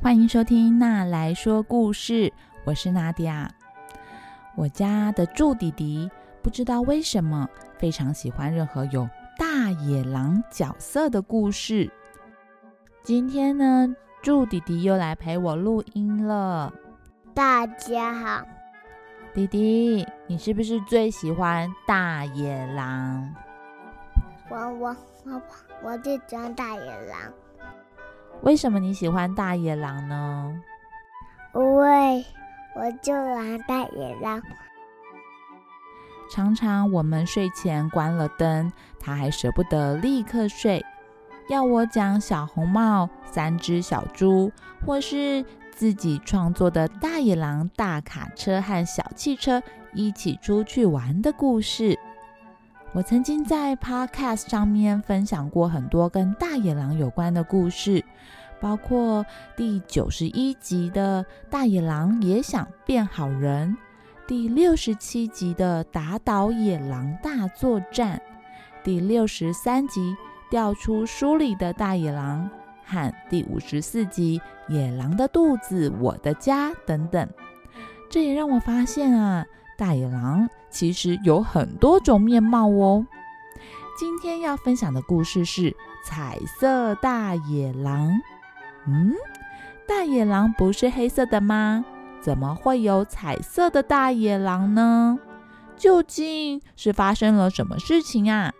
[0.00, 2.32] 欢迎收听娜来说故事，
[2.64, 3.50] 我是娜迪亚。
[4.54, 6.08] 我家的祝弟弟
[6.40, 7.48] 不知道为什么
[7.78, 11.90] 非常喜欢任何有大野狼角色的故事。
[13.02, 13.92] 今天呢，
[14.22, 16.72] 祝弟弟又来陪我录音了。
[17.34, 18.46] 大家好，
[19.34, 23.34] 弟弟，你是不是最喜欢大野狼？
[24.48, 25.42] 我我我
[25.82, 27.18] 我最喜欢大野狼。
[28.42, 30.60] 为什么你喜欢大野狼呢？
[31.54, 32.24] 因为
[32.74, 34.40] 我就玩大野狼。
[36.30, 40.84] 常常我们睡前关了灯，他还舍不得立刻睡，
[41.48, 44.52] 要我讲小红帽、三只小猪，
[44.86, 51.98] 或是自己创作的大野狼、大卡车和小汽车一起出去玩的故事。
[52.94, 58.02] 我曾经在 Podcast 上面分享过很多跟大野狼有关的故事，
[58.60, 63.76] 包括第九十一集的《大野狼也想变好人》，
[64.26, 68.20] 第六十七集的《打倒野狼大作战》，
[68.82, 70.00] 第六十三集
[70.50, 72.50] 《掉出书里的大野狼》
[72.90, 74.40] 和第五十四集
[74.72, 77.28] 《野狼的肚子，我的家》等等。
[78.10, 79.44] 这也让我发现啊。
[79.78, 83.06] 大野狼其实有很多种面貌哦。
[83.96, 88.10] 今天要分享的故事是彩色大野狼。
[88.88, 89.14] 嗯，
[89.86, 91.84] 大野狼不是黑色的吗？
[92.20, 95.16] 怎么会有彩色的大野狼呢？
[95.76, 98.52] 究竟是发生了什么事情啊？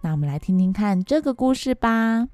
[0.00, 2.26] 那我们来听听看这个故事吧。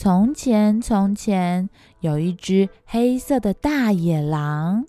[0.00, 1.68] 从前，从前
[2.00, 4.86] 有一只黑色的大野狼，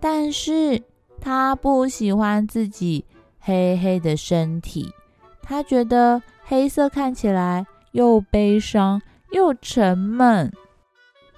[0.00, 0.82] 但是
[1.20, 3.04] 它不喜欢自己
[3.38, 4.92] 黑黑的身体，
[5.40, 9.00] 它觉得黑色看起来又悲伤
[9.30, 10.52] 又沉闷。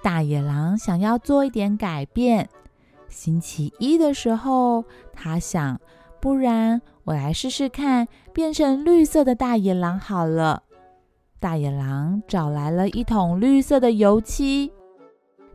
[0.02, 2.48] 大野狼想要做一点改变。
[3.10, 5.78] 星期一的时候，他想，
[6.18, 10.62] 不然我来试试看，变成绿色的大野狼好了。
[11.42, 14.70] 大野狼找来了一桶绿色的油漆，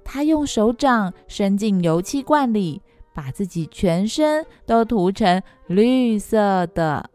[0.03, 2.81] 他用手掌伸进油漆罐里，
[3.15, 7.09] 把自己全身都涂成绿色的。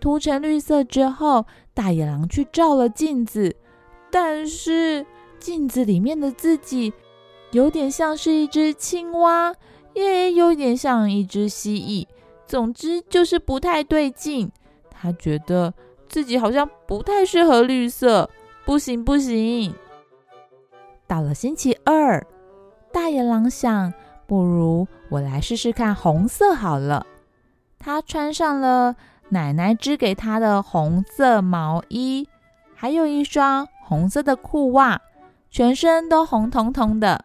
[0.00, 3.54] 涂成绿色之后，大野狼去照了镜子，
[4.10, 5.06] 但是
[5.38, 6.92] 镜子里面的自己
[7.52, 9.54] 有点像是一只青蛙，
[9.94, 12.08] 也有点像一只蜥蜴，
[12.44, 14.50] 总之就是不太对劲。
[14.90, 15.72] 他觉得。
[16.12, 18.28] 自己好像不太适合绿色，
[18.66, 19.02] 不行。
[19.02, 19.74] 不行。
[21.06, 22.22] 到了星期二，
[22.92, 23.94] 大野狼想，
[24.26, 27.06] 不如我来试试看红色好了。
[27.78, 28.94] 他穿上了
[29.30, 32.28] 奶奶织给他的红色毛衣，
[32.74, 35.00] 还有一双红色的裤袜，
[35.50, 37.24] 全身都红彤彤的。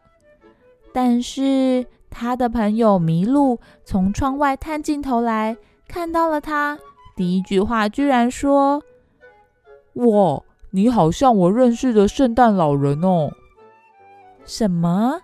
[0.93, 5.57] 但是他的朋友麋鹿从窗外探进头来，
[5.89, 6.79] 看到了他。
[7.17, 8.81] 第一句话居然说
[9.95, 13.31] ：“哇，你好像我认识的圣诞老人哦！”
[14.45, 15.19] 什么？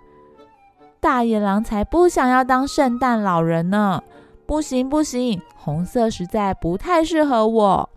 [0.99, 4.03] 大野狼才不想要当圣诞老人呢！
[4.45, 7.89] 不行不行，红色实在不太适合我。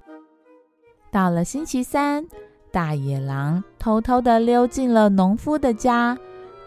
[1.11, 2.27] 到了星期三，
[2.71, 6.19] 大野狼偷偷的溜进了农夫的家，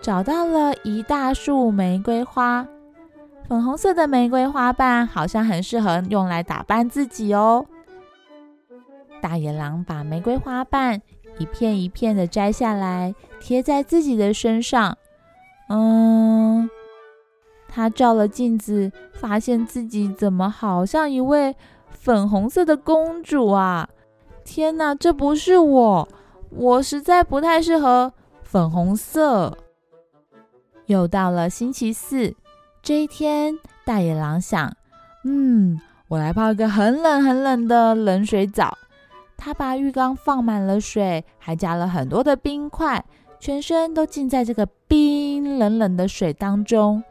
[0.01, 2.67] 找到了一大束玫瑰花。
[3.49, 7.65] 粉红色的玫瑰花瓣好像很适合用来打扮自己哦。
[9.19, 11.01] 大野狼把玫瑰花瓣
[11.39, 14.95] 一片一片的摘下来，贴在自己的身上。
[15.67, 16.69] 嗯，
[17.67, 21.55] 他照了镜子，发现自己怎么好像一位
[21.89, 23.89] 粉红色的公主啊！
[24.45, 26.07] 天哪，这不是我，
[26.51, 29.57] 我实在不太适合粉红色。
[30.85, 32.35] 又到了星期四。
[32.89, 33.55] 这一天，
[33.85, 34.75] 大野狼想
[35.23, 38.75] ：“嗯，我来泡一个很冷很冷的冷水澡。”
[39.37, 43.05] 他把浴缸放满了水，还加了很多的冰块，
[43.39, 47.03] 全身都浸在这个冰冷冷的水当中。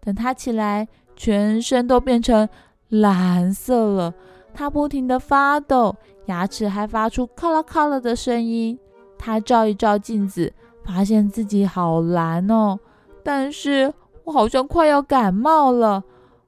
[0.00, 2.48] 等他起来，全身都变成
[2.88, 4.14] 蓝色了。
[4.54, 5.94] 他不停的发抖，
[6.28, 8.78] 牙齿还发出咔啦咔啦的声音。
[9.18, 12.80] 他照一照镜子，发现自己好蓝哦，
[13.22, 13.92] 但是。
[14.26, 16.02] 我好像快要感冒了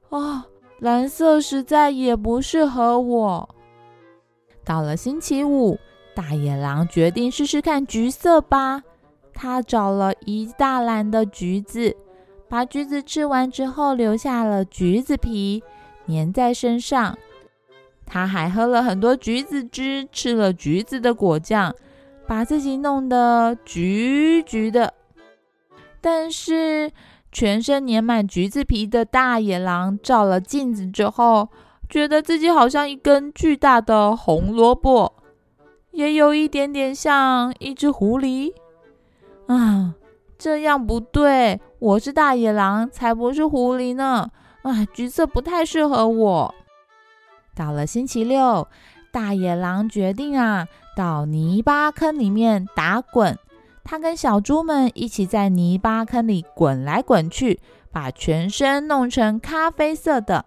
[0.09, 0.45] 啊！
[0.79, 3.49] 蓝色实在也不适合我。
[4.65, 5.77] 到了星期五，
[6.13, 8.83] 大野狼决定试试看橘色吧。
[9.33, 11.95] 他找了一大篮的橘子，
[12.49, 15.63] 把橘子吃完之后，留下了橘子皮
[16.07, 17.17] 粘在身上。
[18.05, 21.73] 他还喝了很多橘子汁，吃了橘子的果酱，
[22.27, 24.93] 把自己弄得橘橘的。
[26.01, 26.91] 但是，
[27.31, 31.49] 全身粘满橘子皮的大野狼照了镜子之后，
[31.87, 35.13] 觉得自己好像一根巨大的红萝卜，
[35.91, 38.53] 也有一点点像一只狐狸。
[39.47, 39.95] 啊，
[40.37, 41.59] 这样不对！
[41.79, 44.29] 我是大野狼，才不是狐狸呢！
[44.61, 46.53] 啊，橘色不太适合我。
[47.55, 48.67] 到了星期六，
[49.11, 53.37] 大野狼决定啊，到泥巴坑里面打滚。
[53.83, 57.59] 他跟小猪们一起在泥巴坑里滚来滚去，
[57.91, 60.45] 把全身弄成咖啡色的。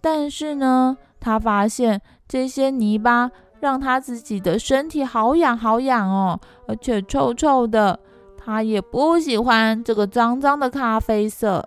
[0.00, 3.30] 但是呢，他发现这些泥巴
[3.60, 8.00] 让他自己的身体好痒好痒哦，而且臭臭的。
[8.36, 11.66] 他也不喜欢这个脏脏的咖啡色。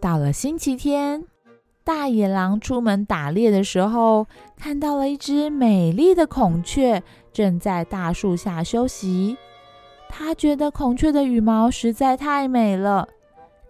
[0.00, 1.24] 到了星期天。
[1.88, 4.26] 大野狼出门打猎的时候，
[4.58, 7.02] 看到了一只美丽的孔雀
[7.32, 9.38] 正在大树下休息。
[10.06, 13.08] 他觉得孔雀的羽毛实在太美了，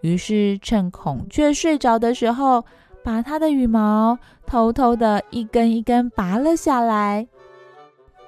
[0.01, 2.65] 于是趁孔雀睡着的时候，
[3.05, 7.25] 把它的羽毛偷偷的一根一根拔了下来。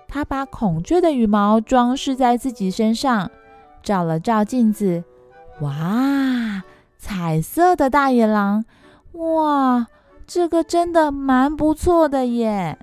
[0.08, 3.30] 他把孔雀的羽毛装饰在自己身上，
[3.84, 5.04] 照了照镜子，
[5.60, 6.64] 哇，
[6.98, 8.64] 彩色的大野狼！
[9.13, 9.88] 哇，
[10.25, 12.78] 这个真的蛮不错的耶！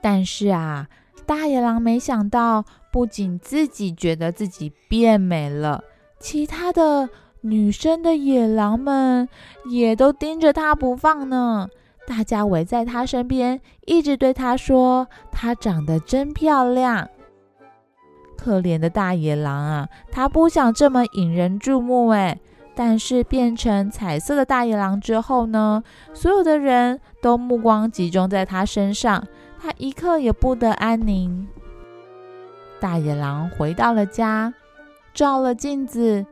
[0.00, 0.88] 但是啊，
[1.24, 5.84] 大野狼没想到，不仅自己觉得自己变美了，
[6.18, 7.08] 其他的
[7.42, 9.28] 女生的野狼们
[9.70, 11.68] 也都盯着他不放呢。
[12.06, 17.08] 大家围在他身边，一直对他说：“她长得真漂亮。”
[18.38, 22.38] 可怜的大野狼啊，他不想这么引人注目哎。
[22.76, 25.82] 但是变成彩色的大野狼之后呢？
[26.12, 29.26] 所有的人都目光集中在他身上，
[29.58, 31.48] 他一刻也不得安宁。
[32.78, 34.52] 大野狼回到了家，
[35.14, 36.26] 照了镜子，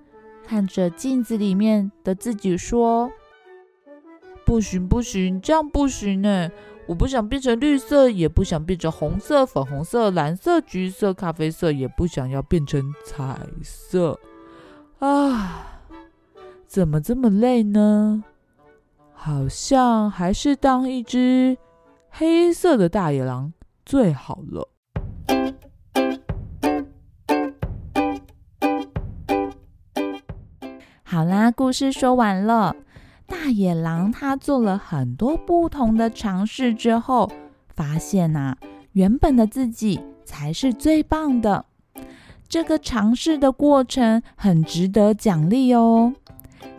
[0.47, 3.11] 看着镜子里面的自己说
[4.45, 6.51] ：“不行不行，这样不行呢！
[6.87, 14.21] 我不想变成绿色，也不想变成红色、粉红色、蓝色、橘色、咖啡色，也不想要变成彩色
[14.99, 15.71] 啊！”
[16.75, 18.25] 怎么这么累呢？
[19.13, 21.57] 好像还是当一只
[22.11, 23.53] 黑色的大野狼
[23.87, 24.69] 最好了。
[31.05, 32.75] 好啦，故事说完了。
[33.25, 37.31] 大野狼他做了很多不同的尝试之后，
[37.69, 38.57] 发现呐，
[38.95, 41.67] 原本的自己才是最棒的。
[42.49, 46.13] 这个尝试的过程很值得奖励哦。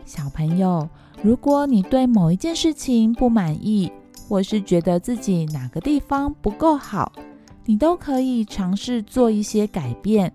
[0.06, 0.88] 小朋友，
[1.22, 3.92] 如果你对某一件事情不满意，
[4.30, 7.12] 或是觉得自己哪个地方不够好，
[7.66, 10.32] 你都可以尝试做一些改变，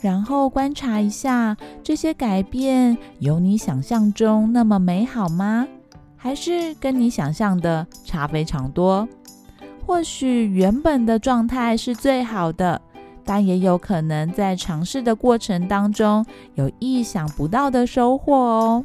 [0.00, 5.66] 然后观察一下这些改变有你想象中那么美好吗？
[6.16, 9.08] 还是跟你想象的差非常多？
[9.86, 12.80] 或许原本的状态是最好的，
[13.24, 18.84] 但也有可能在尝试的过程当中有意想不到的收获哦。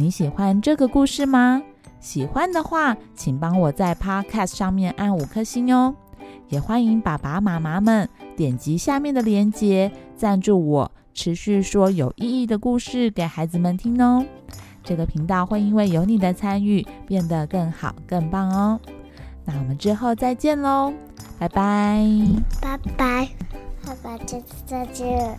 [0.00, 1.60] 你喜欢这个故事吗？
[1.98, 5.92] 喜欢的话，请帮我在 Podcast 上面按五颗星哦。
[6.46, 14.24] 也欢迎爸爸妈妈们点击下面的链接赞助我，持续说有意义的故事给孩子们听哦。
[14.84, 18.78] 这个频道会因为有你的参与变得更好、更棒哦。
[19.44, 20.94] 那我们之后再见喽，
[21.40, 22.06] 拜拜！
[22.60, 23.28] 拜拜！
[23.84, 25.36] 爸爸，下次再见！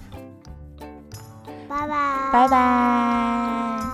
[1.70, 2.30] 拜拜！
[2.34, 3.89] 拜拜！